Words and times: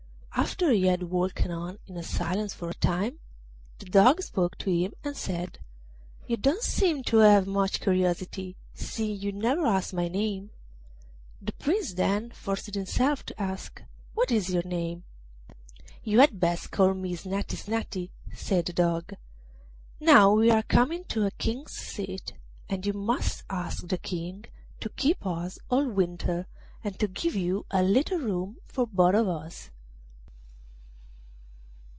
After 0.33 0.71
he 0.71 0.87
had 0.87 1.03
walked 1.03 1.45
on 1.45 1.77
in 1.85 2.01
silence 2.01 2.51
for 2.53 2.69
a 2.69 2.73
time 2.73 3.19
the 3.77 3.85
Dog 3.85 4.21
spoke 4.23 4.57
to 4.59 4.71
him 4.71 4.93
and 5.03 5.15
said: 5.15 5.59
'You 6.25 6.35
don't 6.35 6.63
seem 6.63 7.03
to 7.05 7.17
have 7.17 7.45
much 7.45 7.79
curiosity, 7.79 8.55
seeing 8.73 9.19
you 9.21 9.31
never 9.33 9.67
ask 9.67 9.93
my 9.93 10.07
name.' 10.07 10.49
The 11.43 11.51
Prince 11.53 11.93
then 11.93 12.31
forced 12.31 12.73
himself 12.73 13.23
to 13.27 13.39
ask, 13.39 13.83
'What 14.15 14.31
is 14.31 14.49
your 14.49 14.63
name?' 14.63 15.03
'You 16.03 16.21
had 16.21 16.39
best 16.39 16.71
call 16.71 16.95
me 16.95 17.15
Snati 17.15 17.55
Snati,' 17.55 18.09
said 18.33 18.65
the 18.65 18.73
Dog. 18.73 19.13
'Now 19.99 20.31
we 20.33 20.49
are 20.49 20.63
coming 20.63 21.03
to 21.09 21.25
a 21.27 21.31
King's 21.31 21.73
seat, 21.73 22.33
and 22.67 22.83
you 22.85 22.93
must 22.93 23.43
ask 23.49 23.87
the 23.87 23.99
King 23.99 24.45
to 24.79 24.89
keep 24.89 25.23
us 25.25 25.59
all 25.69 25.87
winter, 25.87 26.47
and 26.83 26.97
to 26.97 27.07
give 27.07 27.35
you 27.35 27.67
a 27.69 27.83
little 27.83 28.17
room 28.17 28.57
for 28.67 28.87
both 28.87 29.13
of 29.15 29.27
us. 29.27 29.69